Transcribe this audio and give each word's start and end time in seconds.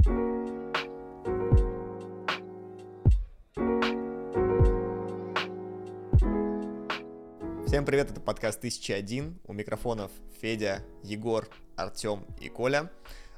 Всем 0.00 0.14
привет, 7.84 8.10
это 8.10 8.20
подкаст 8.20 8.58
1001. 8.58 9.40
У 9.46 9.52
микрофонов 9.52 10.10
Федя, 10.40 10.82
Егор, 11.02 11.48
Артем 11.76 12.24
и 12.40 12.48
Коля. 12.48 12.90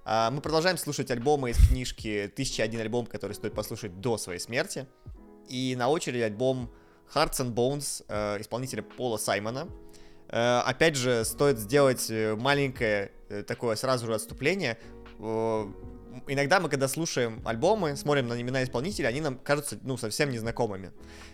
А, 0.05 0.31
мы 0.31 0.41
продолжаем 0.41 0.79
слушать 0.79 1.11
альбомы 1.11 1.51
из 1.51 1.69
книжки 1.69 2.33
«1001 2.37 2.81
альбом», 2.81 3.07
который 3.07 3.33
стоит 3.33 3.55
послушать 3.55 4.01
до 4.01 4.17
своей 4.17 4.39
смерти. 4.39 4.87
И 5.49 5.75
на 5.77 5.89
очереди 5.89 6.23
альбом 6.23 6.71
Hearts 7.13 7.41
and 7.41 7.55
Bones 7.55 8.05
э, 8.07 8.41
исполнителя 8.41 8.83
Пола 8.83 9.17
Саймона. 9.17 9.69
Э, 10.29 10.61
опять 10.61 10.95
же, 10.95 11.25
стоит 11.25 11.59
сделать 11.59 12.09
э, 12.09 12.37
маленькое 12.37 13.11
такое 13.49 13.75
сразу 13.77 14.07
же 14.07 14.15
отступление 14.15 14.79
иногда 16.27 16.61
мы, 16.61 16.69
когда 16.69 16.89
слушаем 16.89 17.41
альбомы, 17.45 17.97
смотрим 17.97 18.29
на 18.29 18.41
имена 18.41 18.63
исполнителей, 18.63 19.09
они 19.09 19.21
нам 19.21 19.39
кажутся, 19.39 19.79
ну, 19.83 19.97
совсем 19.97 20.31
незнакомыми. 20.31 20.93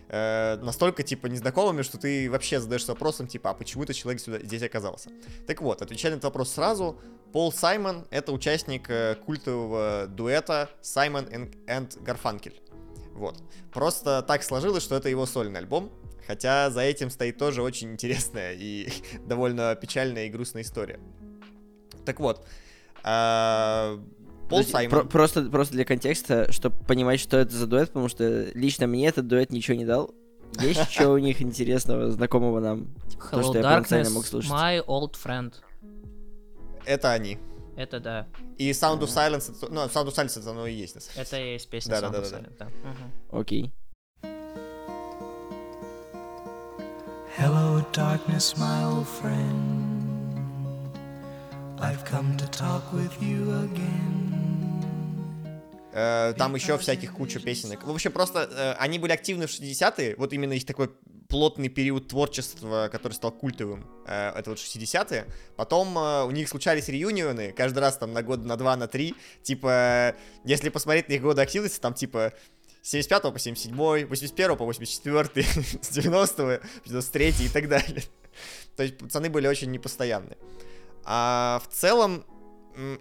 Э, 0.09 0.57
настолько, 0.61 1.03
типа, 1.03 1.27
незнакомыми, 1.27 1.81
что 1.81 1.97
ты 1.97 2.29
вообще 2.29 2.59
задаешься 2.59 2.91
вопросом, 2.91 3.27
типа, 3.27 3.51
а 3.51 3.53
почему 3.53 3.83
этот 3.83 3.95
человек 3.95 4.21
сюда, 4.21 4.39
здесь 4.39 4.63
оказался? 4.63 5.09
Так 5.47 5.61
вот, 5.61 5.81
отвечая 5.81 6.11
на 6.11 6.15
этот 6.15 6.25
вопрос 6.25 6.51
сразу, 6.53 6.99
Пол 7.31 7.51
Саймон— 7.51 8.07
это 8.09 8.31
участник 8.31 8.89
э, 8.89 9.15
культового 9.25 10.07
дуэта 10.07 10.69
Саймон 10.81 11.25
and 11.25 12.03
Гарфанкель. 12.03 12.59
Вот. 13.13 13.37
Просто 13.71 14.23
так 14.23 14.43
сложилось, 14.43 14.83
что 14.83 14.95
это 14.95 15.09
его 15.09 15.25
сольный 15.25 15.59
альбом, 15.59 15.91
хотя 16.25 16.69
за 16.69 16.81
этим 16.81 17.09
стоит 17.09 17.37
тоже 17.37 17.61
очень 17.61 17.91
интересная 17.91 18.53
и 18.53 18.89
довольно 19.27 19.75
печальная 19.75 20.25
и 20.25 20.29
грустная 20.29 20.63
история. 20.63 20.99
Так 22.05 22.19
вот, 22.19 22.47
э, 23.03 23.99
Пол 24.49 24.63
Саймон. 24.63 24.89
Про- 25.01 25.07
просто, 25.07 25.43
просто 25.43 25.75
для 25.75 25.85
контекста, 25.85 26.51
чтобы 26.51 26.75
понимать, 26.85 27.19
что 27.19 27.37
это 27.37 27.55
за 27.55 27.67
дуэт, 27.67 27.89
потому 27.89 28.09
что 28.09 28.45
лично 28.55 28.87
мне 28.87 29.07
этот 29.07 29.27
дуэт 29.27 29.51
ничего 29.51 29.77
не 29.77 29.85
дал. 29.85 30.13
Есть 30.59 30.89
что 30.91 31.09
у 31.11 31.17
них 31.19 31.41
интересного, 31.41 32.11
знакомого 32.11 32.59
нам? 32.59 32.87
Hello, 33.31 33.31
то, 33.31 33.43
что 33.43 33.57
я 33.59 33.63
потенциально 33.63 34.09
мог 34.09 34.25
слушать. 34.25 34.51
My 34.51 34.83
old 34.85 35.13
friend. 35.13 35.53
Это 36.85 37.11
они. 37.11 37.37
Это 37.77 37.99
да. 37.99 38.27
И 38.57 38.71
Sound 38.71 38.99
of 39.01 39.07
Silence, 39.07 39.53
ну, 39.69 39.81
Sound 39.85 40.07
of 40.07 40.15
Silence 40.15 40.39
это 40.39 40.49
оно 40.49 40.65
и 40.67 40.73
есть. 40.73 40.97
Это 41.15 41.39
и 41.39 41.53
есть 41.53 41.69
песня 41.69 42.01
да, 42.01 42.07
Sound 42.07 42.11
да, 42.11 42.17
of 42.17 42.29
да, 42.29 42.37
Silence, 42.37 42.55
да. 42.57 42.67
Окей. 43.31 43.71
Hello, 47.37 47.81
darkness, 47.93 48.57
my 48.57 48.83
old 48.83 49.07
friend. 49.07 50.09
I've 51.79 52.03
come 52.03 52.35
to 52.35 52.45
talk 52.47 52.91
with 52.91 53.21
you 53.21 53.49
again. 53.63 54.38
Э, 55.91 56.33
там 56.37 56.55
еще 56.55 56.77
всяких 56.77 57.13
куча 57.13 57.39
песенок. 57.39 57.83
В 57.83 57.89
общем, 57.89 58.11
просто 58.11 58.47
э, 58.51 58.73
они 58.79 58.99
были 58.99 59.11
активны 59.11 59.47
в 59.47 59.49
60-е, 59.49 60.15
вот 60.17 60.33
именно 60.33 60.53
их 60.53 60.65
такой 60.65 60.91
плотный 61.27 61.69
период 61.69 62.07
творчества, 62.07 62.89
который 62.91 63.13
стал 63.13 63.31
культовым, 63.31 63.87
э, 64.05 64.31
это 64.35 64.51
вот 64.51 64.59
60-е. 64.59 65.25
Потом 65.55 65.97
у 65.97 66.31
них 66.31 66.47
случались 66.47 66.89
реюнионы, 66.89 67.51
каждый 67.53 67.79
раз 67.79 67.97
там 67.97 68.13
на 68.13 68.21
год, 68.21 68.43
на 68.45 68.55
два, 68.55 68.75
на 68.75 68.87
три. 68.87 69.15
Типа, 69.41 70.15
если 70.43 70.69
посмотреть 70.69 71.09
на 71.09 71.13
их 71.13 71.21
годы 71.21 71.41
активности, 71.41 71.79
там 71.79 71.95
типа 71.95 72.33
с 72.83 72.89
75 72.89 73.33
по 73.33 73.39
77, 73.39 74.05
81 74.05 74.57
по 74.57 74.65
84, 74.65 75.45
с 75.81 75.89
90 75.89 76.43
по 76.43 76.61
93 76.85 77.45
и 77.45 77.49
так 77.49 77.67
далее. 77.67 78.03
То 78.75 78.83
есть 78.83 78.97
пацаны 78.99 79.29
были 79.29 79.47
очень 79.47 79.71
непостоянные. 79.71 80.37
А 81.03 81.61
в 81.67 81.73
целом, 81.73 82.23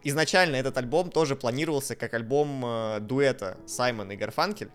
изначально 0.03 0.57
этот 0.57 0.77
альбом 0.77 1.11
тоже 1.11 1.37
планировался 1.37 1.97
как 1.97 2.15
альбом 2.15 2.65
э, 2.65 3.01
дуэта 3.01 3.59
Саймон 3.67 4.11
и 4.13 4.17
Гарфанкель. 4.17 4.71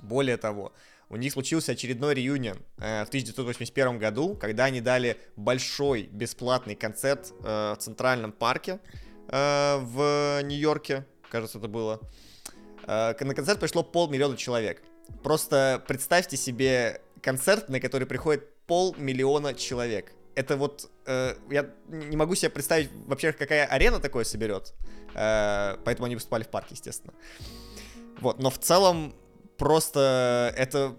Более 0.00 0.36
того, 0.36 0.72
у 1.08 1.16
них 1.16 1.32
случился 1.32 1.72
очередной 1.72 2.14
реюнион 2.14 2.58
э, 2.78 3.04
в 3.04 3.08
1981 3.08 3.98
году, 3.98 4.34
когда 4.34 4.64
они 4.64 4.80
дали 4.80 5.18
большой 5.36 6.04
бесплатный 6.04 6.74
концерт 6.74 7.32
э, 7.42 7.74
в 7.74 7.76
Центральном 7.78 8.32
парке 8.32 8.80
э, 9.28 9.78
в 9.80 10.42
Нью-Йорке, 10.42 11.04
кажется, 11.30 11.58
это 11.58 11.68
было. 11.68 12.00
Э, 12.86 13.14
на 13.18 13.34
концерт 13.34 13.60
пришло 13.60 13.82
полмиллиона 13.82 14.36
человек. 14.36 14.82
Просто 15.22 15.82
представьте 15.86 16.36
себе 16.36 17.00
концерт, 17.22 17.68
на 17.68 17.80
который 17.80 18.06
приходит 18.06 18.48
полмиллиона 18.66 19.54
человек 19.54 20.12
это 20.38 20.56
вот... 20.56 20.88
Э, 21.06 21.34
я 21.50 21.70
не 21.88 22.16
могу 22.16 22.36
себе 22.36 22.50
представить 22.50 22.90
вообще, 23.06 23.32
какая 23.32 23.66
арена 23.66 23.98
такое 23.98 24.24
соберет. 24.24 24.72
Э, 25.14 25.76
поэтому 25.84 26.06
они 26.06 26.14
выступали 26.14 26.44
в 26.44 26.48
парке, 26.48 26.74
естественно. 26.74 27.12
Вот, 28.20 28.38
но 28.38 28.50
в 28.50 28.58
целом 28.58 29.14
просто 29.56 30.54
это 30.56 30.96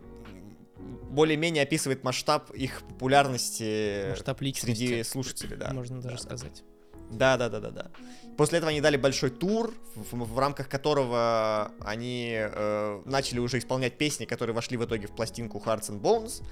более-менее 1.10 1.64
описывает 1.64 2.04
масштаб 2.04 2.52
их 2.52 2.82
популярности 2.82 4.10
масштаб 4.10 4.40
среди 4.40 5.04
слушателей, 5.04 5.56
да. 5.56 5.72
Можно 5.74 6.02
даже 6.02 6.18
да, 6.18 6.22
сказать. 6.22 6.64
Да, 7.10 7.38
да, 7.38 7.50
да, 7.50 7.60
да, 7.60 7.72
да. 7.72 7.92
После 8.38 8.58
этого 8.58 8.70
они 8.70 8.82
дали 8.82 8.98
большой 8.98 9.30
тур, 9.30 9.74
в, 9.96 10.14
в 10.14 10.40
рамках 10.40 10.68
которого 10.70 11.72
они 11.80 12.36
э, 12.36 13.02
начали 13.06 13.40
уже 13.40 13.58
исполнять 13.58 13.98
песни, 13.98 14.26
которые 14.26 14.54
вошли 14.54 14.78
в 14.78 14.86
итоге 14.86 15.08
в 15.08 15.12
пластинку 15.12 15.62
Hearts 15.66 15.90
and 15.90 16.02
Bones. 16.02 16.44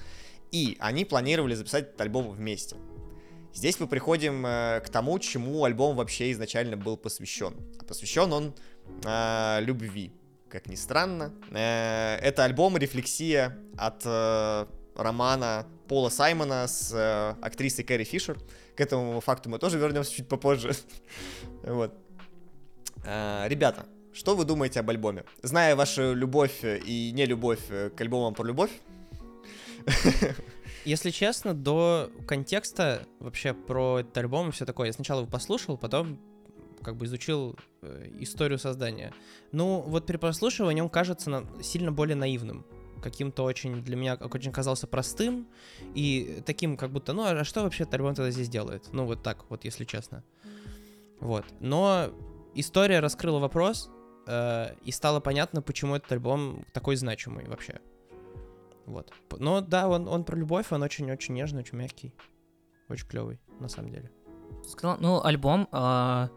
И 0.52 0.78
они 0.80 1.06
планировали 1.06 1.56
записать 1.56 1.90
этот 1.90 2.02
альбом 2.02 2.30
вместе. 2.32 2.76
Здесь 3.54 3.80
мы 3.80 3.88
приходим 3.88 4.46
э, 4.46 4.82
к 4.86 4.90
тому, 4.90 5.18
чему 5.20 5.64
альбом 5.64 5.96
вообще 5.96 6.32
изначально 6.32 6.78
был 6.78 6.96
посвящен. 6.96 7.56
А 7.80 7.84
посвящен 7.84 8.32
он 8.32 8.54
э, 9.04 9.62
любви. 9.62 10.12
Как 10.50 10.68
ни 10.68 10.76
странно. 10.76 11.34
Э, 11.52 12.18
это 12.22 12.44
альбом 12.44 12.78
рефлексия 12.78 13.58
от 13.76 14.04
э, 14.06 14.66
романа 14.96 15.66
Пола 15.88 16.10
Саймона 16.10 16.68
с 16.68 16.92
э, 16.94 17.36
актрисой 17.42 17.84
Кэрри 17.84 18.04
Фишер. 18.04 18.38
К 18.76 18.82
этому 18.82 19.20
факту 19.22 19.50
мы 19.50 19.58
тоже 19.58 19.80
вернемся 19.80 20.14
чуть 20.14 20.28
попозже. 20.28 20.74
вот. 21.64 21.94
Э, 23.06 23.48
ребята, 23.48 23.86
что 24.14 24.36
вы 24.36 24.46
думаете 24.46 24.80
об 24.82 24.90
альбоме? 24.90 25.24
Зная 25.42 25.76
вашу 25.76 26.14
любовь 26.14 26.64
и 26.64 27.12
не 27.14 27.26
любовь 27.26 27.62
э, 27.70 27.90
к 27.90 28.02
альбомам 28.02 28.34
про 28.34 28.44
любовь, 28.44 28.72
Если 30.86 31.10
честно, 31.10 31.54
до 31.54 32.12
контекста 32.28 33.08
вообще 33.20 33.54
про 33.54 34.00
этот 34.00 34.18
альбом 34.18 34.50
и 34.50 34.52
все 34.52 34.66
такое, 34.66 34.88
я 34.88 34.94
сначала 34.94 35.22
его 35.22 35.30
послушал, 35.30 35.78
потом 35.78 36.20
как 36.82 36.96
бы 36.96 37.06
изучил 37.06 37.58
э, 37.82 38.10
историю 38.20 38.60
создания. 38.60 39.14
Ну, 39.52 39.82
вот 39.82 40.06
при 40.06 40.18
прослушивании 40.18 40.82
он 40.82 40.90
кажется 40.90 41.46
сильно 41.62 41.92
более 41.92 42.16
наивным. 42.16 42.66
Каким-то 43.02 43.44
очень 43.44 43.84
для 43.84 43.96
меня 43.96 44.16
очень 44.16 44.52
казался 44.52 44.88
простым 44.88 45.48
и 45.94 46.42
таким, 46.46 46.78
как 46.78 46.92
будто, 46.92 47.14
ну, 47.14 47.24
а 47.24 47.44
что 47.44 47.64
вообще 47.64 47.86
альбом 47.92 48.16
тогда 48.16 48.32
здесь 48.32 48.50
делает? 48.50 48.88
Ну, 48.92 49.06
вот 49.06 49.24
так, 49.24 49.50
вот, 49.50 49.66
если 49.66 49.86
честно. 49.86 50.24
Вот. 51.20 51.46
Но 51.60 52.10
история 52.56 53.00
раскрыла 53.00 53.40
вопрос, 53.40 53.90
э, 54.28 54.74
и 54.84 54.92
стало 54.92 55.20
понятно, 55.20 55.62
почему 55.62 55.96
этот 55.96 56.12
альбом 56.12 56.66
такой 56.74 56.96
значимый 56.96 57.46
вообще. 57.48 57.82
Вот. 58.88 59.14
Но 59.38 59.62
да, 59.62 59.88
он, 59.90 60.08
он 60.08 60.24
про 60.24 60.36
любовь, 60.36 60.72
он 60.72 60.82
очень-очень 60.82 61.34
нежный, 61.34 61.62
очень 61.62 61.78
мягкий. 61.78 62.14
Очень 62.90 63.08
клевый, 63.08 63.40
на 63.60 63.68
самом 63.68 63.92
деле. 63.92 64.10
Сказал, 64.66 64.98
ну, 65.00 65.22
альбом 65.22 65.68
э, 65.72 66.30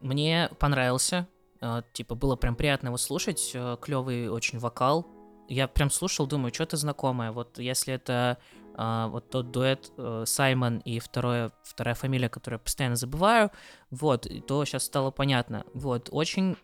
мне 0.00 0.50
понравился. 0.58 1.28
Э, 1.60 1.82
типа, 1.92 2.14
было 2.14 2.36
прям 2.36 2.56
приятно 2.56 2.88
его 2.88 2.96
слушать. 2.96 3.52
Э, 3.54 3.76
клевый 3.80 4.28
очень 4.28 4.58
вокал. 4.58 5.06
Я 5.48 5.68
прям 5.68 5.90
слушал, 5.90 6.26
думаю, 6.26 6.54
что-то 6.54 6.78
знакомое. 6.78 7.30
Вот 7.30 7.58
если 7.58 7.92
это 7.92 8.38
э, 8.78 9.06
вот 9.10 9.28
тот 9.28 9.50
дуэт 9.50 9.92
э, 9.98 10.24
Саймон 10.26 10.78
и 10.78 10.98
второе, 10.98 11.52
вторая 11.62 11.94
фамилия, 11.94 12.30
которую 12.30 12.58
я 12.58 12.64
постоянно 12.64 12.96
забываю, 12.96 13.50
вот, 13.90 14.26
то 14.46 14.64
сейчас 14.64 14.84
стало 14.84 15.10
понятно. 15.10 15.66
Вот, 15.74 16.08
очень 16.10 16.56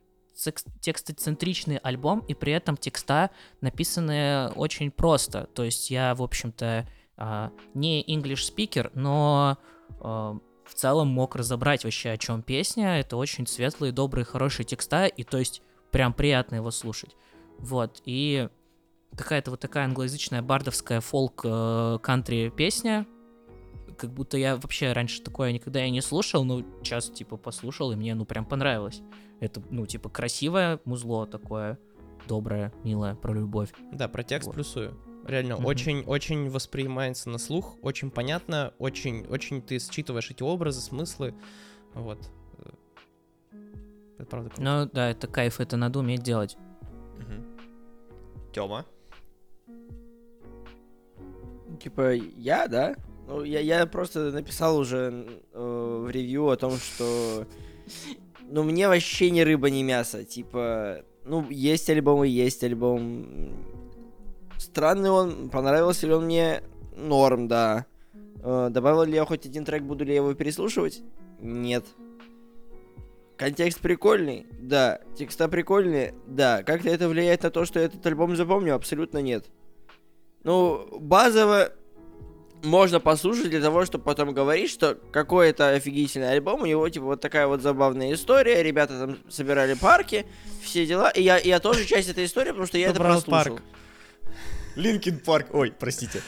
текстоцентричный 0.80 1.78
альбом, 1.78 2.20
и 2.20 2.34
при 2.34 2.52
этом 2.52 2.76
текста 2.76 3.30
написаны 3.60 4.50
очень 4.54 4.90
просто. 4.90 5.48
То 5.54 5.64
есть 5.64 5.90
я, 5.90 6.14
в 6.14 6.22
общем-то, 6.22 6.86
а, 7.16 7.52
не 7.74 8.04
English 8.04 8.54
speaker, 8.54 8.90
но 8.94 9.58
а, 10.00 10.38
в 10.64 10.74
целом 10.74 11.08
мог 11.08 11.36
разобрать 11.36 11.84
вообще, 11.84 12.10
о 12.10 12.18
чем 12.18 12.42
песня. 12.42 13.00
Это 13.00 13.16
очень 13.16 13.46
светлые, 13.46 13.92
добрые, 13.92 14.24
хорошие 14.24 14.66
текста, 14.66 15.06
и 15.06 15.24
то 15.24 15.38
есть 15.38 15.62
прям 15.90 16.12
приятно 16.12 16.56
его 16.56 16.70
слушать. 16.70 17.16
Вот, 17.58 18.02
и 18.04 18.48
какая-то 19.16 19.50
вот 19.50 19.60
такая 19.60 19.84
англоязычная 19.84 20.42
бардовская 20.42 21.00
фолк-кантри 21.00 22.48
э, 22.48 22.50
песня, 22.50 23.06
как 23.96 24.12
будто 24.12 24.36
я 24.36 24.56
вообще 24.56 24.92
раньше 24.92 25.22
такое 25.22 25.52
никогда 25.52 25.84
и 25.84 25.90
не 25.90 26.00
слушал, 26.00 26.44
но 26.44 26.62
сейчас, 26.82 27.10
типа, 27.10 27.36
послушал, 27.36 27.92
и 27.92 27.96
мне, 27.96 28.14
ну, 28.14 28.24
прям 28.24 28.44
понравилось. 28.44 29.02
Это, 29.40 29.62
ну, 29.70 29.86
типа, 29.86 30.08
красивое 30.08 30.80
музло 30.84 31.26
такое, 31.26 31.78
доброе, 32.28 32.72
милое, 32.84 33.14
про 33.14 33.34
любовь. 33.34 33.72
Да, 33.92 34.08
про 34.08 34.22
текст 34.22 34.46
вот. 34.46 34.54
плюсую. 34.54 34.98
Реально, 35.26 35.56
очень-очень 35.56 36.46
mm-hmm. 36.46 36.50
воспринимается 36.50 37.30
на 37.30 37.38
слух, 37.38 37.76
очень 37.82 38.10
понятно, 38.10 38.72
очень, 38.78 39.26
очень 39.26 39.60
ты 39.60 39.78
считываешь 39.80 40.30
эти 40.30 40.42
образы, 40.42 40.80
смыслы, 40.80 41.34
вот. 41.94 42.30
Это 44.18 44.26
правда 44.26 44.50
круто. 44.50 44.62
Ну 44.62 44.90
да, 44.92 45.10
это 45.10 45.26
кайф, 45.26 45.60
это 45.60 45.76
надо 45.76 45.98
уметь 45.98 46.22
делать. 46.22 46.56
Тёма? 48.52 48.86
Типа, 51.82 52.12
я, 52.14 52.68
да? 52.68 52.94
Ну, 53.26 53.42
я, 53.42 53.60
я 53.60 53.86
просто 53.86 54.30
написал 54.30 54.78
уже 54.78 55.26
э, 55.52 56.02
в 56.04 56.10
ревью 56.10 56.48
о 56.48 56.56
том, 56.56 56.76
что... 56.76 57.46
Ну, 58.48 58.62
мне 58.62 58.86
вообще 58.86 59.30
ни 59.30 59.40
рыба, 59.40 59.68
ни 59.68 59.82
мясо. 59.82 60.24
Типа, 60.24 61.04
ну, 61.24 61.48
есть 61.50 61.90
альбом 61.90 62.22
и 62.22 62.28
есть 62.28 62.62
альбом. 62.62 63.52
Странный 64.58 65.10
он, 65.10 65.48
понравился 65.48 66.06
ли 66.06 66.14
он 66.14 66.26
мне? 66.26 66.62
Норм, 66.96 67.48
да. 67.48 67.86
Э, 68.42 68.68
добавил 68.70 69.02
ли 69.02 69.14
я 69.14 69.24
хоть 69.24 69.44
один 69.44 69.64
трек, 69.64 69.82
буду 69.82 70.04
ли 70.04 70.10
я 70.10 70.16
его 70.16 70.32
переслушивать? 70.34 71.02
Нет. 71.40 71.84
Контекст 73.36 73.80
прикольный? 73.80 74.46
Да. 74.60 75.00
Текста 75.18 75.48
прикольные? 75.48 76.14
Да. 76.26 76.62
Как-то 76.62 76.88
это 76.88 77.08
влияет 77.08 77.42
на 77.42 77.50
то, 77.50 77.64
что 77.64 77.80
этот 77.80 78.06
альбом 78.06 78.36
запомню? 78.36 78.76
Абсолютно 78.76 79.18
нет. 79.18 79.46
Ну, 80.44 80.86
базово 81.00 81.72
можно 82.66 83.00
послушать 83.00 83.50
для 83.50 83.60
того, 83.60 83.84
чтобы 83.86 84.04
потом 84.04 84.34
говорить, 84.34 84.70
что 84.70 84.96
какой-то 85.12 85.70
офигительный 85.70 86.32
альбом, 86.32 86.62
у 86.62 86.66
него, 86.66 86.88
типа, 86.88 87.06
вот 87.06 87.20
такая 87.20 87.46
вот 87.46 87.62
забавная 87.62 88.12
история, 88.12 88.62
ребята 88.62 88.98
там 88.98 89.18
собирали 89.30 89.74
парки, 89.74 90.26
все 90.62 90.84
дела, 90.86 91.10
и 91.10 91.22
я, 91.22 91.38
я 91.38 91.60
тоже 91.60 91.84
часть 91.84 92.08
этой 92.08 92.24
истории, 92.24 92.50
потому 92.50 92.66
что 92.66 92.78
я 92.78 92.88
это 92.88 93.00
прослушал. 93.00 93.30
парк. 93.30 93.62
Linkin 94.74 95.20
Park. 95.20 95.46
Ой, 95.52 95.72
простите. 95.78 96.20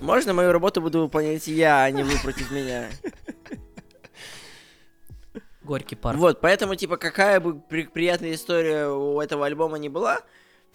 Можно 0.00 0.34
мою 0.34 0.52
работу 0.52 0.80
буду 0.80 1.00
выполнять 1.02 1.46
я, 1.46 1.84
а 1.84 1.90
не 1.90 2.02
вы 2.02 2.18
против 2.22 2.50
меня? 2.50 2.88
Горький 5.62 5.96
парк. 5.96 6.18
Вот, 6.18 6.40
поэтому, 6.40 6.74
типа, 6.74 6.96
какая 6.96 7.40
бы 7.40 7.60
при- 7.60 7.86
приятная 7.86 8.34
история 8.34 8.88
у 8.88 9.20
этого 9.20 9.46
альбома 9.46 9.78
ни 9.78 9.88
была, 9.88 10.22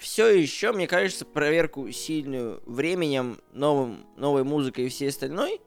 все 0.04 0.28
еще, 0.28 0.74
мне 0.74 0.86
кажется, 0.86 1.26
проверку 1.26 1.90
сильную 1.92 2.62
временем, 2.66 3.40
новым, 3.54 4.06
новой 4.18 4.44
музыкой 4.44 4.86
и 4.86 4.90
всей 4.90 5.10
остальной, 5.10 5.62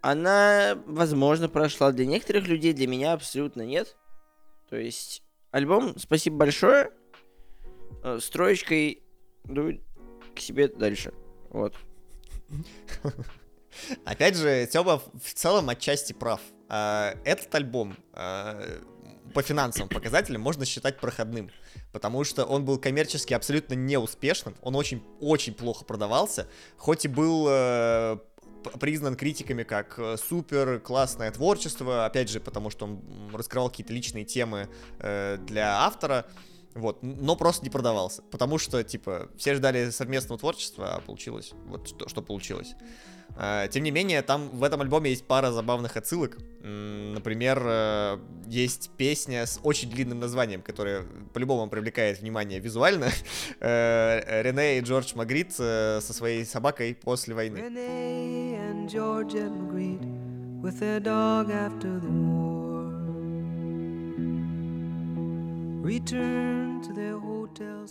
она, 0.00 0.82
возможно, 0.86 1.50
прошла 1.50 1.92
для 1.92 2.06
некоторых 2.06 2.48
людей, 2.48 2.72
для 2.72 2.86
меня 2.86 3.12
абсолютно 3.12 3.62
нет. 3.62 3.96
То 4.70 4.76
есть, 4.76 5.22
альбом, 5.50 5.98
спасибо 5.98 6.38
большое, 6.38 6.92
э, 8.02 8.18
с 8.20 8.30
троечкой 8.30 9.02
дуй 9.44 9.84
к 10.34 10.40
себе 10.40 10.68
дальше. 10.68 11.12
Вот. 11.50 11.76
Опять 14.06 14.36
же, 14.36 14.66
Тёма 14.66 14.98
в 14.98 15.34
целом 15.34 15.68
отчасти 15.68 16.14
прав. 16.14 16.40
А, 16.68 17.14
Этот 17.24 17.54
альбом 17.54 17.96
а, 18.14 18.62
по 19.32 19.42
финансовым 19.42 19.88
показателям 19.88 20.42
можно 20.42 20.64
считать 20.64 20.98
проходным, 20.98 21.50
потому 21.92 22.24
что 22.24 22.44
он 22.44 22.64
был 22.64 22.78
коммерчески 22.78 23.34
абсолютно 23.34 23.74
неуспешным, 23.74 24.54
он 24.62 24.76
очень-очень 24.76 25.54
плохо 25.54 25.84
продавался, 25.84 26.46
хоть 26.76 27.04
и 27.04 27.08
был 27.08 27.46
э, 27.48 28.18
признан 28.80 29.16
критиками 29.16 29.62
как 29.62 29.98
э, 29.98 30.16
супер 30.16 30.80
классное 30.80 31.30
творчество, 31.30 32.04
опять 32.04 32.30
же, 32.30 32.40
потому 32.40 32.70
что 32.70 32.86
он 32.86 33.30
раскрывал 33.32 33.70
какие-то 33.70 33.92
личные 33.92 34.24
темы 34.24 34.68
э, 34.98 35.38
для 35.46 35.84
автора, 35.84 36.26
вот, 36.74 37.02
но 37.02 37.36
просто 37.36 37.64
не 37.64 37.70
продавался, 37.70 38.22
потому 38.30 38.58
что, 38.58 38.82
типа, 38.82 39.28
все 39.36 39.54
ждали 39.54 39.90
совместного 39.90 40.38
творчества, 40.38 40.94
а 40.96 41.00
получилось 41.00 41.52
вот 41.66 41.88
что, 41.88 42.08
что 42.08 42.22
получилось. 42.22 42.74
А, 43.36 43.66
Тем 43.68 43.82
не 43.82 43.90
менее, 43.90 44.22
там 44.22 44.50
в 44.50 44.62
этом 44.62 44.80
альбоме 44.82 45.10
есть 45.10 45.26
пара 45.26 45.52
забавных 45.52 45.96
отсылок. 45.96 46.38
Например, 46.62 47.62
э, 47.64 48.18
есть 48.46 48.90
песня 48.96 49.46
с 49.46 49.58
очень 49.62 49.90
длинным 49.90 50.20
названием, 50.20 50.62
которая 50.62 51.04
по-любому 51.32 51.68
привлекает 51.68 52.20
внимание 52.20 52.60
визуально. 52.60 53.08
Э, 53.60 54.42
Рене 54.42 54.78
и 54.78 54.80
Джордж 54.80 55.12
Магрит 55.14 55.54
э, 55.58 56.00
со 56.00 56.12
своей 56.12 56.44
собакой 56.44 56.94
после 56.94 57.34
войны. 57.34 57.58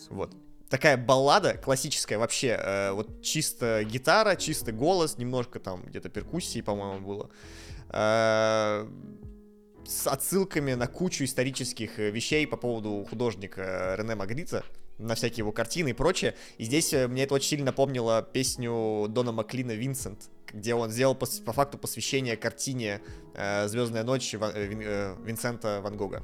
Вот. 0.09 0.33
Такая 0.69 0.95
баллада 0.95 1.57
классическая 1.57 2.17
вообще, 2.17 2.57
э, 2.57 2.91
вот 2.93 3.21
чисто 3.21 3.83
гитара, 3.83 4.37
чисто 4.37 4.71
голос, 4.71 5.17
немножко 5.17 5.59
там 5.59 5.83
где-то 5.83 6.07
перкуссии, 6.07 6.61
по-моему, 6.61 7.05
было. 7.05 7.29
Э, 7.89 8.87
с 9.85 10.07
отсылками 10.07 10.73
на 10.73 10.87
кучу 10.87 11.25
исторических 11.25 11.99
э, 11.99 12.11
вещей 12.11 12.47
по 12.47 12.55
поводу 12.55 13.05
художника 13.09 13.61
э, 13.61 13.95
Рене 13.97 14.15
Магрита, 14.15 14.63
на 14.97 15.15
всякие 15.15 15.39
его 15.39 15.51
картины 15.51 15.89
и 15.89 15.93
прочее. 15.93 16.35
И 16.57 16.63
здесь 16.63 16.93
э, 16.93 17.07
мне 17.09 17.23
это 17.23 17.33
очень 17.33 17.49
сильно 17.49 17.65
напомнило 17.65 18.21
песню 18.21 19.07
Дона 19.09 19.33
Маклина 19.33 19.71
«Винсент», 19.71 20.29
где 20.53 20.73
он 20.75 20.89
сделал 20.89 21.15
по, 21.15 21.25
по 21.45 21.53
факту 21.53 21.77
посвящение 21.77 22.35
картине 22.37 23.01
э, 23.35 23.67
«Звездная 23.67 24.03
ночь» 24.03 24.33
Ва- 24.35 24.51
э, 24.53 24.69
э, 24.73 25.15
Винсента 25.23 25.81
Ван 25.81 25.97
Гога. 25.97 26.23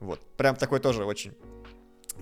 Вот. 0.00 0.20
Прям 0.36 0.56
такой 0.56 0.80
тоже 0.80 1.04
очень 1.04 1.32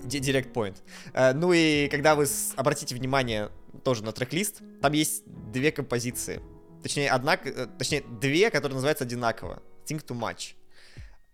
Direct 0.05 0.53
point. 0.53 0.77
Э, 1.15 1.33
Ну 1.33 1.53
и 1.53 1.89
когда 1.89 2.15
вы 2.15 2.27
обратите 2.57 2.95
внимание 2.95 3.51
тоже 3.85 4.05
на 4.05 4.13
трек-лист, 4.13 4.61
там 4.83 4.93
есть 4.93 5.25
две 5.27 5.73
композиции. 5.73 6.41
Точнее, 6.83 7.11
одна, 7.11 7.35
э, 7.35 7.67
точнее, 7.79 8.03
две, 8.21 8.51
которые 8.51 8.75
называются 8.75 9.05
одинаково. 9.05 9.63
Think 9.87 10.05
too 10.05 10.19
much. 10.19 10.55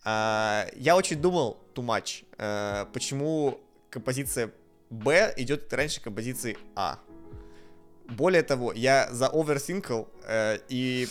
А, 0.04 0.66
Я 0.76 0.96
очень 0.96 1.20
думал 1.20 1.58
too 1.74 1.84
much. 1.84 2.24
э, 2.38 2.86
Почему 2.92 3.60
композиция 3.90 4.50
Б 4.90 5.32
идет 5.36 5.72
раньше 5.72 6.00
композиции 6.00 6.56
А. 6.76 6.98
Более 8.08 8.42
того, 8.42 8.72
я 8.72 9.08
за 9.12 9.26
overthinkал 9.26 10.08
э, 10.26 10.58
и 10.68 11.08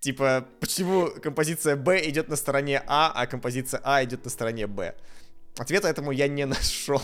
типа, 0.00 0.46
почему 0.60 1.08
композиция 1.22 1.76
Б 1.76 2.08
идет 2.08 2.28
на 2.28 2.36
стороне 2.36 2.82
А, 2.86 3.12
а 3.14 3.26
композиция 3.26 3.80
А 3.84 4.04
идет 4.04 4.24
на 4.24 4.30
стороне 4.30 4.66
Б. 4.66 4.94
Ответа 5.58 5.88
этому 5.88 6.12
я 6.12 6.28
не 6.28 6.44
нашел. 6.46 7.00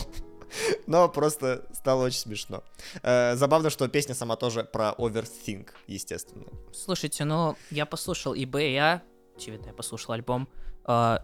Но 0.87 1.09
просто 1.09 1.65
стало 1.73 2.05
очень 2.05 2.19
смешно. 2.19 2.63
Э, 3.03 3.35
забавно, 3.35 3.69
что 3.69 3.87
песня 3.87 4.15
сама 4.15 4.35
тоже 4.35 4.63
про 4.63 4.93
overthink, 4.97 5.69
естественно. 5.87 6.45
Слушайте, 6.73 7.25
ну, 7.25 7.55
я 7.71 7.85
послушал 7.85 8.33
и 8.33 8.45
Б, 8.45 8.71
и 8.71 8.75
А, 8.75 9.01
очевидно, 9.35 9.67
я 9.67 9.73
послушал 9.73 10.13
альбом. 10.13 10.47
А, 10.83 11.23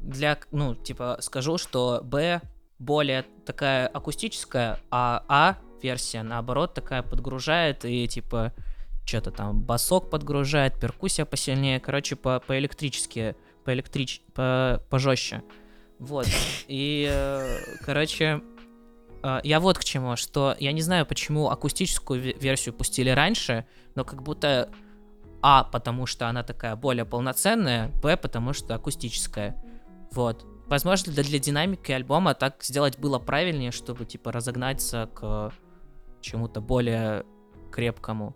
Для, 0.00 0.38
ну, 0.50 0.74
типа, 0.74 1.18
скажу, 1.20 1.58
что 1.58 2.00
Б 2.02 2.40
более 2.78 3.24
такая 3.44 3.86
акустическая, 3.86 4.80
а 4.90 5.24
А 5.28 5.58
версия, 5.82 6.22
наоборот, 6.22 6.74
такая 6.74 7.02
подгружает 7.02 7.84
и, 7.84 8.06
типа, 8.08 8.52
что-то 9.04 9.30
там 9.30 9.60
басок 9.60 10.10
подгружает, 10.10 10.78
перкуссия 10.78 11.24
посильнее, 11.24 11.80
короче, 11.80 12.16
по, 12.16 12.40
по 12.40 12.58
электрически, 12.58 13.34
по 13.64 13.72
электрич, 13.72 14.22
по, 14.34 14.82
пожестче. 14.90 15.42
Вот. 15.98 16.26
И, 16.68 17.08
э, 17.10 17.58
короче, 17.84 18.42
э, 19.22 19.40
я 19.44 19.60
вот 19.60 19.78
к 19.78 19.84
чему, 19.84 20.16
что 20.16 20.56
я 20.58 20.72
не 20.72 20.82
знаю, 20.82 21.06
почему 21.06 21.50
акустическую 21.50 22.22
ве- 22.22 22.38
версию 22.40 22.74
пустили 22.74 23.10
раньше, 23.10 23.66
но 23.94 24.04
как 24.04 24.22
будто 24.22 24.68
А, 25.44 25.64
потому 25.64 26.06
что 26.06 26.28
она 26.28 26.44
такая 26.44 26.76
более 26.76 27.04
полноценная, 27.04 27.88
Б, 28.00 28.16
потому 28.16 28.52
что 28.52 28.76
акустическая. 28.76 29.60
Вот. 30.12 30.46
Возможно, 30.68 31.12
для, 31.12 31.24
для 31.24 31.40
динамики 31.40 31.90
альбома 31.90 32.34
так 32.34 32.62
сделать 32.62 32.96
было 32.98 33.18
правильнее, 33.18 33.72
чтобы, 33.72 34.04
типа, 34.04 34.30
разогнаться 34.30 35.10
к 35.12 35.52
чему-то 36.22 36.60
более 36.60 37.24
крепкому. 37.70 38.34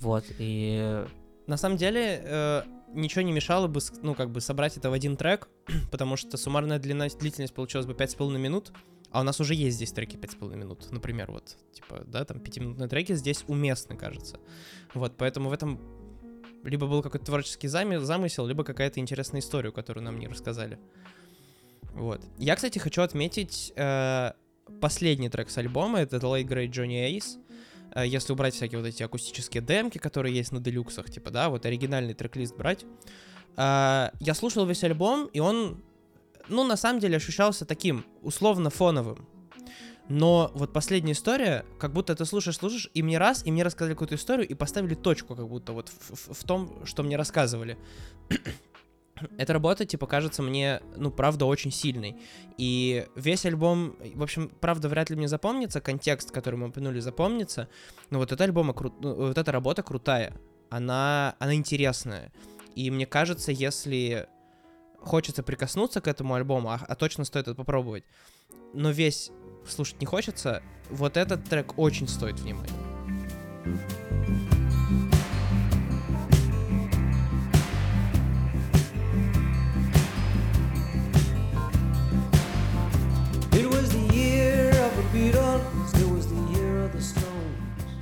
Вот, 0.00 0.24
и... 0.38 1.04
На 1.46 1.56
самом 1.56 1.76
деле, 1.76 2.20
э, 2.24 2.62
ничего 2.92 3.22
не 3.22 3.32
мешало 3.32 3.68
бы, 3.68 3.80
ну, 4.02 4.14
как 4.14 4.30
бы 4.30 4.40
собрать 4.40 4.76
это 4.76 4.90
в 4.90 4.92
один 4.92 5.16
трек, 5.16 5.48
потому 5.90 6.16
что 6.16 6.36
суммарная 6.36 6.78
длина, 6.78 7.06
длительность 7.08 7.54
получилась 7.54 7.86
бы 7.86 7.92
5,5 7.92 8.36
минут, 8.36 8.72
а 9.10 9.20
у 9.20 9.22
нас 9.22 9.40
уже 9.40 9.54
есть 9.54 9.76
здесь 9.76 9.92
треки 9.92 10.16
5,5 10.16 10.56
минут, 10.56 10.90
например, 10.90 11.30
вот, 11.30 11.56
типа, 11.72 12.02
да, 12.06 12.24
там 12.24 12.38
5-минутные 12.38 12.88
треки 12.88 13.14
здесь 13.14 13.44
уместны, 13.46 13.96
кажется. 13.96 14.40
Вот, 14.92 15.16
поэтому 15.16 15.50
в 15.50 15.52
этом 15.52 15.80
либо 16.64 16.86
был 16.86 17.02
какой-то 17.02 17.24
творческий 17.24 17.68
заме- 17.68 18.00
замысел, 18.00 18.46
либо 18.46 18.64
какая-то 18.64 18.98
интересная 19.00 19.40
история, 19.40 19.70
которую 19.70 20.04
нам 20.04 20.18
не 20.18 20.26
рассказали. 20.26 20.78
Вот. 21.92 22.20
Я, 22.38 22.56
кстати, 22.56 22.78
хочу 22.78 23.02
отметить 23.02 23.72
э, 23.76 24.32
последний 24.80 25.28
трек 25.28 25.50
с 25.50 25.58
альбома, 25.58 25.98
это 26.00 26.16
The 26.16 26.22
Late 26.22 26.46
Great 26.48 26.70
Johnny 26.70 27.10
Ace. 27.16 27.38
Э, 27.94 28.06
Если 28.06 28.32
убрать 28.32 28.54
всякие 28.54 28.80
вот 28.80 28.86
эти 28.86 29.02
акустические 29.02 29.62
демки, 29.62 29.98
которые 29.98 30.34
есть 30.34 30.52
на 30.52 30.60
делюксах, 30.60 31.10
типа, 31.10 31.30
да, 31.30 31.48
вот 31.48 31.66
оригинальный 31.66 32.14
трек-лист 32.14 32.56
брать. 32.56 32.84
Э, 33.56 34.10
Я 34.20 34.34
слушал 34.34 34.66
весь 34.66 34.84
альбом, 34.84 35.26
и 35.32 35.40
он, 35.40 35.82
ну, 36.48 36.64
на 36.64 36.76
самом 36.76 37.00
деле, 37.00 37.16
ощущался 37.16 37.64
таким 37.64 38.04
условно 38.22 38.70
фоновым. 38.70 39.26
Но 40.08 40.52
вот 40.54 40.72
последняя 40.72 41.14
история, 41.14 41.64
как 41.80 41.92
будто 41.92 42.14
ты 42.14 42.24
слушаешь, 42.26 42.56
слушаешь, 42.58 42.88
и 42.94 43.02
мне 43.02 43.18
раз, 43.18 43.44
и 43.44 43.50
мне 43.50 43.64
рассказали 43.64 43.94
какую-то 43.94 44.14
историю, 44.14 44.46
и 44.46 44.54
поставили 44.54 44.94
точку, 44.94 45.34
как 45.34 45.48
будто 45.48 45.72
вот 45.72 45.88
в, 45.88 46.14
в- 46.14 46.34
в 46.34 46.44
том, 46.44 46.86
что 46.86 47.02
мне 47.02 47.16
рассказывали. 47.16 47.76
Эта 49.38 49.52
работа, 49.52 49.84
типа, 49.84 50.06
кажется 50.06 50.42
мне, 50.42 50.80
ну, 50.96 51.10
правда, 51.10 51.46
очень 51.46 51.70
сильной. 51.70 52.16
И 52.58 53.06
весь 53.14 53.44
альбом, 53.46 53.96
в 54.14 54.22
общем, 54.22 54.50
правда, 54.60 54.88
вряд 54.88 55.10
ли 55.10 55.16
мне 55.16 55.28
запомнится, 55.28 55.80
контекст, 55.80 56.30
который 56.30 56.56
мы 56.56 56.68
упомянули, 56.68 57.00
запомнится. 57.00 57.68
Но 58.10 58.18
вот 58.18 58.28
этот 58.28 58.42
альбом, 58.42 58.70
кру- 58.70 58.94
ну, 59.00 59.14
вот 59.14 59.38
эта 59.38 59.52
работа 59.52 59.82
крутая. 59.82 60.34
Она, 60.70 61.36
она 61.38 61.54
интересная. 61.54 62.32
И 62.74 62.90
мне 62.90 63.06
кажется, 63.06 63.52
если 63.52 64.28
хочется 65.00 65.42
прикоснуться 65.42 66.00
к 66.00 66.08
этому 66.08 66.34
альбому, 66.34 66.70
а, 66.70 66.80
а 66.86 66.94
точно 66.94 67.24
стоит 67.24 67.48
это 67.48 67.54
попробовать, 67.54 68.04
но 68.74 68.90
весь 68.90 69.30
слушать 69.66 70.00
не 70.00 70.06
хочется, 70.06 70.62
вот 70.90 71.16
этот 71.16 71.44
трек 71.44 71.78
очень 71.78 72.08
стоит 72.08 72.38
внимания. 72.40 72.72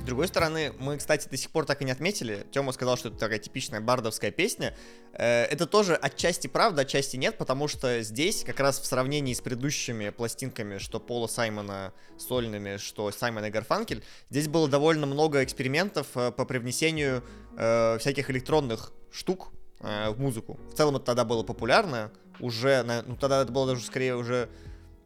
С 0.05 0.07
другой 0.07 0.27
стороны, 0.27 0.71
мы, 0.77 0.99
кстати, 0.99 1.27
до 1.27 1.35
сих 1.35 1.49
пор 1.49 1.65
так 1.65 1.81
и 1.81 1.83
не 1.83 1.89
отметили. 1.89 2.45
Тёма 2.51 2.73
сказал, 2.73 2.95
что 2.95 3.09
это 3.09 3.17
такая 3.17 3.39
типичная 3.39 3.81
бардовская 3.81 4.29
песня. 4.29 4.77
Э, 5.13 5.45
Это 5.45 5.65
тоже 5.65 5.95
отчасти 5.95 6.45
правда, 6.45 6.83
отчасти 6.83 7.17
нет, 7.17 7.39
потому 7.39 7.67
что 7.67 8.03
здесь, 8.03 8.43
как 8.43 8.59
раз 8.59 8.79
в 8.79 8.85
сравнении 8.85 9.33
с 9.33 9.41
предыдущими 9.41 10.11
пластинками, 10.11 10.77
что 10.77 10.99
Пола 10.99 11.25
Саймона 11.25 11.91
сольными, 12.19 12.77
что 12.77 13.09
Саймон 13.09 13.45
и 13.45 13.49
Гарфанкель, 13.49 14.03
здесь 14.29 14.47
было 14.47 14.67
довольно 14.67 15.07
много 15.07 15.43
экспериментов 15.43 16.05
э, 16.13 16.31
по 16.31 16.45
привнесению 16.45 17.23
э, 17.57 17.97
всяких 17.97 18.29
электронных 18.29 18.93
штук 19.11 19.53
в 19.79 20.15
музыку. 20.19 20.59
В 20.71 20.75
целом 20.75 20.97
это 20.97 21.05
тогда 21.05 21.25
было 21.25 21.41
популярно, 21.41 22.11
уже, 22.39 22.83
ну 22.83 23.15
тогда 23.17 23.41
это 23.41 23.51
было 23.51 23.67
даже 23.67 23.83
скорее 23.83 24.15
уже 24.15 24.49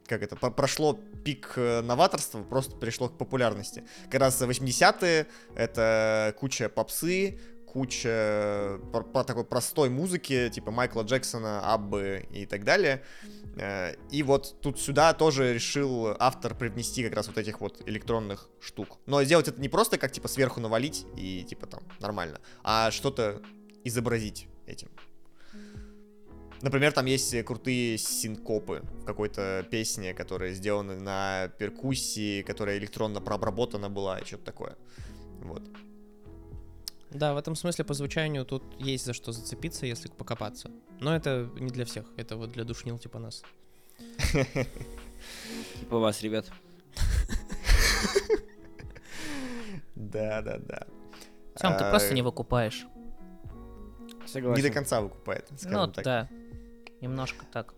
как 0.10 0.24
это, 0.24 0.36
прошло 0.36 1.00
пик 1.24 1.54
э, 1.56 1.82
новаторства, 1.82 2.44
просто 2.44 2.76
пришло 2.76 3.08
к 3.10 3.18
популярности. 3.18 3.84
Как 4.10 4.22
раз 4.22 4.42
80-е, 4.42 5.28
это 5.56 6.36
куча 6.40 6.68
попсы, 6.68 7.40
куча 7.66 8.80
по, 8.92 9.04
по 9.04 9.24
такой 9.24 9.46
простой 9.46 9.90
музыки, 9.90 10.50
типа 10.50 10.72
Майкла 10.72 11.04
Джексона, 11.04 11.62
Аббы 11.74 12.26
и 12.32 12.46
так 12.46 12.64
далее. 12.64 13.04
Э, 13.58 13.94
И 14.12 14.24
вот 14.24 14.60
тут 14.62 14.80
сюда 14.80 15.14
тоже 15.14 15.54
решил 15.54 16.16
автор 16.20 16.56
привнести 16.56 17.04
как 17.04 17.14
раз 17.14 17.28
вот 17.28 17.38
этих 17.38 17.62
вот 17.62 17.88
электронных 17.88 18.50
штук. 18.60 18.98
Но 19.06 19.24
сделать 19.24 19.48
это 19.48 19.62
не 19.62 19.70
просто 19.70 19.98
как 19.98 20.12
типа 20.12 20.28
сверху 20.28 20.60
навалить 20.60 21.06
и 21.16 21.44
типа 21.44 21.68
там 21.68 21.84
нормально, 22.00 22.42
а 22.64 22.92
что-то 22.92 23.42
изобразить 23.84 24.48
этим. 24.66 24.90
Например, 26.62 26.92
там 26.92 27.06
есть 27.06 27.44
крутые 27.44 27.98
синкопы 27.98 28.82
в 29.02 29.06
какой-то 29.06 29.66
песне, 29.72 30.14
которые 30.14 30.54
сделаны 30.54 30.96
на 31.00 31.48
перкуссии, 31.58 32.42
которая 32.42 32.78
электронно 32.78 33.22
прообработана 33.22 33.90
была 33.90 34.20
и 34.20 34.26
что-то 34.26 34.44
такое. 34.46 34.76
Вот. 35.42 35.64
Да, 37.12 37.34
в 37.34 37.38
этом 37.38 37.56
смысле 37.56 37.86
по 37.86 37.94
звучанию 37.94 38.46
тут 38.46 38.64
есть 38.78 39.06
за 39.06 39.14
что 39.14 39.32
зацепиться, 39.32 39.86
если 39.86 40.10
покопаться. 40.10 40.70
Но 41.00 41.16
это 41.16 41.50
не 41.60 41.70
для 41.70 41.86
всех, 41.86 42.06
это 42.18 42.36
вот 42.36 42.52
для 42.52 42.66
душнил 42.66 42.98
типа 43.00 43.20
нас. 43.20 43.42
Типа 45.80 45.98
вас, 45.98 46.22
ребят. 46.22 46.46
Да, 49.96 50.42
да, 50.42 50.58
да. 50.58 50.88
Тём, 51.60 51.78
ты 51.78 51.84
А, 51.84 51.90
просто 51.90 52.14
не 52.14 52.22
выкупаешь. 52.22 52.86
Согласен. 54.26 54.64
Не 54.64 54.70
до 54.70 54.74
конца 54.74 55.02
выкупает, 55.02 55.48
скажем 55.58 55.72
Ну, 55.72 55.88
так. 55.92 56.06
да. 56.06 56.30
Немножко 57.02 57.46
так. 57.52 57.74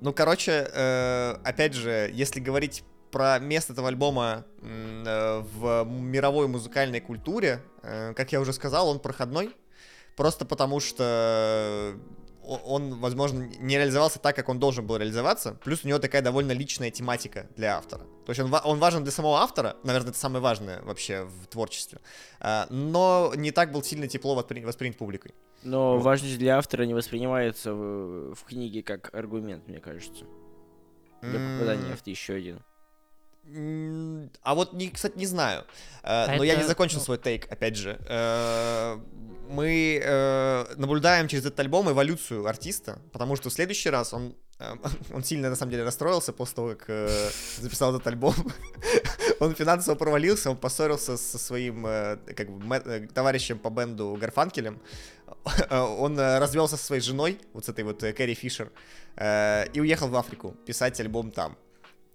Ну, 0.00 0.12
короче, 0.12 0.68
э, 0.72 1.36
опять 1.44 1.74
же, 1.74 2.10
если 2.12 2.40
говорить 2.40 2.84
про 3.10 3.38
место 3.38 3.72
этого 3.72 3.88
альбома 3.88 4.44
э, 4.62 5.42
в 5.54 5.84
мировой 5.84 6.48
музыкальной 6.48 7.00
культуре, 7.00 7.60
э, 7.82 8.14
как 8.14 8.32
я 8.32 8.40
уже 8.40 8.52
сказал, 8.52 8.88
он 8.88 9.00
проходной. 9.00 9.54
Просто 10.16 10.44
потому 10.44 10.80
что 10.80 11.94
он, 12.56 12.94
возможно, 13.00 13.48
не 13.58 13.76
реализовался 13.76 14.18
так, 14.18 14.36
как 14.36 14.48
он 14.48 14.58
должен 14.58 14.86
был 14.86 14.96
реализоваться. 14.96 15.54
Плюс 15.64 15.84
у 15.84 15.88
него 15.88 15.98
такая 15.98 16.22
довольно 16.22 16.52
личная 16.52 16.90
тематика 16.90 17.46
для 17.56 17.76
автора. 17.76 18.02
То 18.26 18.30
есть 18.32 18.40
он, 18.40 18.54
он 18.64 18.78
важен 18.78 19.02
для 19.02 19.12
самого 19.12 19.38
автора, 19.38 19.76
наверное, 19.84 20.10
это 20.10 20.18
самое 20.18 20.42
важное 20.42 20.82
вообще 20.82 21.24
в 21.24 21.46
творчестве. 21.46 22.00
А, 22.40 22.66
Но 22.70 23.32
не 23.36 23.50
так 23.50 23.72
был 23.72 23.82
сильно 23.82 24.08
тепло 24.08 24.34
воспри- 24.38 24.64
воспринят 24.64 24.96
публикой. 24.98 25.34
Но 25.62 25.94
Вот. 25.96 26.02
важность 26.02 26.38
для 26.38 26.56
автора 26.58 26.84
не 26.84 26.94
воспринимается 26.94 27.74
в, 27.74 28.34
в 28.34 28.44
книге 28.44 28.82
как 28.82 29.14
аргумент, 29.14 29.68
мне 29.68 29.78
кажется. 29.80 30.24
Для 31.22 31.38
попадания 31.38 31.96
в 31.96 32.06
еще 32.06 32.34
один. 32.34 32.60
А 34.42 34.54
вот, 34.54 34.72
не, 34.74 34.90
кстати, 34.90 35.18
не 35.18 35.26
знаю. 35.26 35.64
Э, 36.02 36.36
Но 36.36 36.44
я 36.44 36.54
не 36.54 36.60
это, 36.60 36.68
закончил 36.68 36.98
ну- 36.98 37.04
свой 37.04 37.18
тейк, 37.18 37.50
опять 37.50 37.76
же. 37.76 37.98
Э, 39.50 39.54
Мы 39.54 40.00
э, 40.02 40.74
наблюдаем 40.76 41.28
через 41.28 41.44
этот 41.44 41.60
альбом 41.60 41.90
эволюцию 41.90 42.46
артиста, 42.46 42.98
потому 43.12 43.36
что 43.36 43.48
в 43.50 43.52
следующий 43.52 43.90
раз 43.90 44.12
он, 44.14 44.34
э, 44.58 44.74
он 45.14 45.22
сильно, 45.24 45.50
на 45.50 45.56
самом 45.56 45.72
деле, 45.72 45.84
расстроился 45.84 46.32
после 46.32 46.54
того, 46.54 46.68
как 46.68 46.84
э, 46.88 47.30
записал 47.60 47.94
этот 47.94 48.06
альбом. 48.06 48.34
Он 49.40 49.54
финансово 49.54 49.94
провалился, 49.94 50.50
он 50.50 50.58
поссорился 50.58 51.16
со 51.16 51.38
своим 51.38 51.86
э, 51.86 52.18
как 52.36 52.50
бы, 52.50 52.62
мэ- 52.62 52.86
э, 52.86 53.06
товарищем 53.14 53.58
по 53.58 53.70
бенду 53.70 54.14
Гарфанкелем. 54.20 54.78
Он 55.70 56.18
э, 56.18 56.38
развелся 56.38 56.76
со 56.76 56.84
своей 56.84 57.00
женой, 57.00 57.38
вот 57.54 57.64
с 57.64 57.68
этой 57.70 57.84
вот 57.84 58.02
э, 58.02 58.12
Кэрри 58.12 58.34
Фишер, 58.34 58.70
э, 59.16 59.64
и 59.72 59.80
уехал 59.80 60.08
в 60.08 60.16
Африку 60.16 60.54
писать 60.66 61.00
альбом 61.00 61.30
там. 61.30 61.56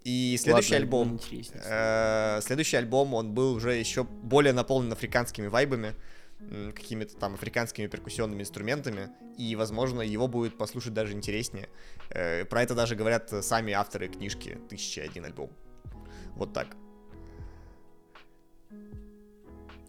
И 0.04 0.38
следующий 0.40 0.74
Ладно, 0.74 0.86
альбом. 0.86 1.20
Э, 1.64 2.40
Следующий 2.44 2.78
альбом, 2.78 3.16
он 3.16 3.34
был 3.34 3.54
уже 3.56 3.74
еще 3.74 4.04
более 4.04 4.54
наполнен 4.54 4.92
африканскими 4.92 5.48
вайбами, 5.48 5.96
какими-то 6.76 7.16
там 7.18 7.34
африканскими 7.34 7.88
перкуссионными 7.88 8.42
инструментами, 8.42 9.10
и, 9.38 9.56
возможно, 9.56 10.02
его 10.02 10.28
будет 10.28 10.58
послушать 10.58 10.94
даже 10.94 11.14
интереснее. 11.14 11.70
Э, 12.10 12.46
Про 12.46 12.64
это 12.64 12.76
даже 12.76 12.96
говорят 12.96 13.30
сами 13.44 13.74
авторы 13.74 14.08
книжки 14.08 14.58
«1001 14.70 15.26
альбом». 15.26 15.52
Вот 16.36 16.54
так. 16.54 16.76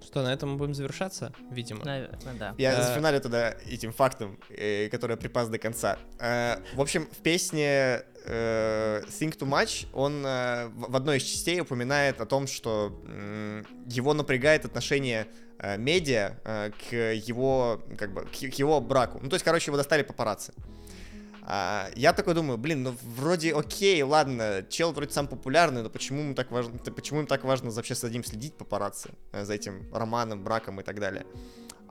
Что, 0.07 0.23
на 0.23 0.33
этом 0.33 0.51
мы 0.53 0.57
будем 0.57 0.75
завершаться, 0.75 1.33
видимо? 1.51 1.85
Наверное, 1.85 2.35
да. 2.39 2.55
Я 2.59 2.73
Э, 2.79 2.83
зафиналю 2.83 3.21
тогда 3.21 3.55
этим 3.67 3.93
фактом, 3.93 4.39
э, 4.51 4.89
который 4.89 5.13
я 5.13 5.17
припас 5.17 5.49
до 5.49 5.59
конца. 5.59 5.99
Э, 6.21 6.57
В 6.75 6.81
общем, 6.81 7.07
в 7.11 7.17
песне 7.23 8.03
э, 8.25 9.03
Think 9.09 9.37
Too 9.37 9.49
Much 9.49 9.87
он 9.93 10.25
э, 10.25 10.69
в 10.69 10.95
одной 10.97 11.17
из 11.19 11.23
частей 11.25 11.61
упоминает 11.61 12.21
о 12.21 12.27
том, 12.27 12.47
что 12.47 12.93
его 13.87 14.15
напрягает 14.15 14.65
отношение 14.65 15.27
э, 15.59 15.77
медиа 15.77 16.31
э, 16.45 16.71
к 16.71 16.93
его, 17.29 17.83
как 17.99 18.13
бы, 18.15 18.23
к 18.27 18.31
к 18.31 18.55
его 18.59 18.81
браку. 18.81 19.19
Ну, 19.23 19.29
то 19.29 19.35
есть, 19.35 19.45
короче, 19.45 19.71
его 19.71 19.77
достали 19.77 20.03
папарацци. 20.03 20.53
А, 21.49 21.91
я 21.95 22.13
такой 22.13 22.35
думаю, 22.35 22.59
блин, 22.59 22.83
ну 22.83 22.97
вроде 23.03 23.55
окей, 23.55 24.03
ладно, 24.03 24.67
чел 24.69 24.93
вроде 24.93 25.13
сам 25.13 25.29
популярный, 25.29 25.83
но 25.85 25.89
почему 25.89 26.23
ему 26.23 26.35
так 26.35 26.51
важно, 26.51 26.77
почему 26.79 27.21
им 27.21 27.29
так 27.29 27.45
важно 27.45 27.71
вообще 27.71 27.95
за 27.95 28.11
ним 28.11 28.25
следить 28.25 28.55
папарацци, 28.55 29.11
э, 29.31 29.45
за 29.45 29.55
этим 29.55 29.89
романом, 29.95 30.43
браком 30.43 30.81
и 30.81 30.83
так 30.83 30.99
далее? 30.99 31.25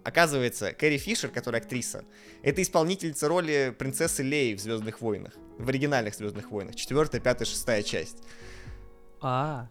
Оказывается, 0.03 0.73
Кэрри 0.73 0.97
Фишер, 0.97 1.29
которая 1.29 1.61
актриса, 1.61 2.03
это 2.43 2.61
исполнительница 2.61 3.29
роли 3.29 3.73
принцессы 3.79 4.23
Леи 4.23 4.55
в 4.55 4.59
Звездных 4.59 4.99
войнах, 4.99 5.31
в 5.57 5.69
оригинальных 5.69 6.15
Звездных 6.15 6.51
войнах, 6.51 6.75
четвертая, 6.75 7.21
пятая, 7.21 7.45
шестая 7.45 7.81
часть. 7.81 8.17
А, 9.21 9.69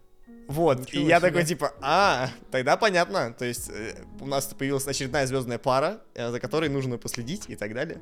Вот, 0.49 0.81
Ничего 0.81 1.03
и 1.03 1.07
я 1.07 1.19
себе. 1.21 1.29
такой 1.29 1.45
типа, 1.45 1.75
а, 1.83 2.31
тогда 2.50 2.79
понятно. 2.79 3.35
То 3.35 3.45
есть 3.45 3.69
э, 3.71 3.95
у 4.21 4.26
нас 4.26 4.47
появилась 4.47 4.87
очередная 4.87 5.26
звездная 5.26 5.59
пара, 5.59 6.00
э, 6.14 6.31
за 6.31 6.41
которой 6.41 6.71
нужно 6.71 6.99
последить 6.99 7.45
и 7.49 7.57
так 7.57 7.75
далее. 7.75 8.00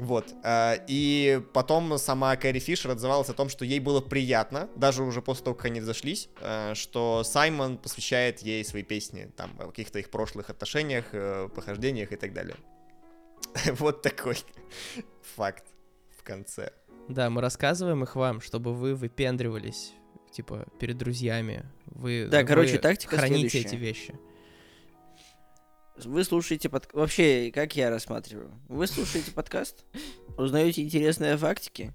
Вот. 0.00 0.34
э, 0.42 0.76
И 0.88 1.42
потом 1.52 1.98
сама 1.98 2.34
Кэрри 2.36 2.58
Фишер 2.58 2.92
отзывалась 2.92 3.28
о 3.28 3.34
том, 3.34 3.50
что 3.50 3.64
ей 3.66 3.80
было 3.80 4.00
приятно, 4.00 4.68
даже 4.74 5.02
уже 5.02 5.20
после 5.20 5.44
того, 5.44 5.54
как 5.54 5.66
они 5.66 5.80
разошлись, 5.80 6.30
э, 6.40 6.72
что 6.74 7.22
Саймон 7.22 7.76
посвящает 7.76 8.40
ей 8.40 8.64
свои 8.64 8.82
песни, 8.82 9.30
там, 9.36 9.50
о 9.58 9.66
каких-то 9.66 9.98
их 9.98 10.10
прошлых 10.10 10.48
отношениях, 10.48 11.04
э, 11.12 11.48
похождениях 11.54 12.12
и 12.12 12.16
так 12.16 12.32
далее. 12.32 12.56
Вот 13.78 14.00
такой 14.02 14.36
факт 15.36 15.64
в 16.18 16.22
конце. 16.22 16.72
Да, 17.08 17.28
мы 17.28 17.42
рассказываем 17.42 18.02
их 18.02 18.16
вам, 18.16 18.40
чтобы 18.40 18.72
вы 18.72 18.94
выпендривались, 18.94 19.92
типа, 20.32 20.66
перед 20.78 20.96
друзьями. 20.96 21.66
Вы, 21.86 22.26
Да, 22.30 22.40
вы 22.40 22.46
короче, 22.46 22.78
тактика 22.78 23.16
храните 23.18 23.48
следующая. 23.50 23.68
эти 23.68 23.76
вещи. 23.76 24.14
Вы 26.04 26.24
слушаете 26.24 26.68
под... 26.68 26.92
Вообще, 26.92 27.50
как 27.52 27.76
я 27.76 27.90
рассматриваю? 27.90 28.50
Вы 28.68 28.86
слушаете 28.86 29.32
подкаст, 29.32 29.84
узнаете 30.36 30.82
интересные 30.82 31.36
фактики, 31.36 31.94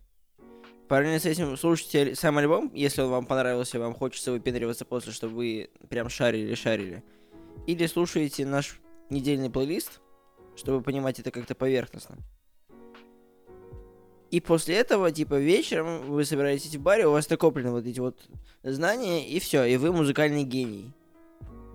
Параллельно 0.88 1.20
с 1.20 1.26
этим 1.26 1.58
слушайте 1.58 2.14
сам 2.14 2.38
альбом, 2.38 2.72
если 2.76 3.02
он 3.02 3.10
вам 3.10 3.26
понравился, 3.26 3.80
вам 3.80 3.96
хочется 3.96 4.32
выпендриваться 4.32 4.86
после, 4.86 5.12
чтобы 5.12 5.36
вы 5.36 5.70
прям 5.90 6.10
шарили-шарили. 6.10 7.04
Или 7.66 7.88
слушаете 7.88 8.46
наш 8.46 8.80
недельный 9.10 9.50
плейлист, 9.50 10.00
чтобы 10.56 10.84
понимать 10.84 11.20
это 11.20 11.32
как-то 11.32 11.56
поверхностно. 11.56 12.18
И 14.30 14.40
после 14.42 14.76
этого, 14.76 15.12
типа, 15.12 15.40
вечером 15.40 16.04
вы 16.04 16.24
собираетесь 16.24 16.76
в 16.76 16.82
баре, 16.82 17.08
у 17.08 17.12
вас 17.12 17.30
накоплены 17.30 17.72
вот 17.72 17.86
эти 17.86 18.00
вот 18.00 18.20
знания, 18.62 19.28
и 19.28 19.40
все, 19.40 19.64
и 19.64 19.78
вы 19.78 19.92
музыкальный 19.92 20.44
гений. 20.44 20.94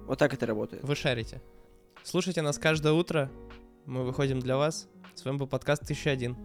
Вот 0.07 0.19
так 0.21 0.35
это 0.35 0.47
работает. 0.47 0.85
Вы 0.85 0.95
шарите. 0.95 1.41
Слушайте 2.03 2.43
нас 2.43 2.59
каждое 2.59 2.93
утро. 2.93 3.31
Мы 3.87 4.05
выходим 4.05 4.41
для 4.41 4.57
вас. 4.57 4.89
С 5.15 5.25
вами 5.25 5.37
был 5.37 5.47
подкаст 5.47 5.83
1001. 5.83 6.37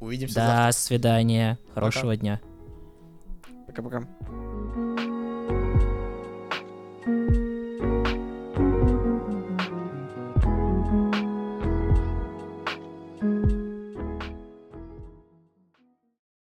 Увидимся 0.00 0.34
завтра. 0.34 0.66
До 0.66 0.72
свидания. 0.72 1.58
Хорошего 1.74 2.16
дня. 2.16 2.40
Пока-пока. 3.66 4.08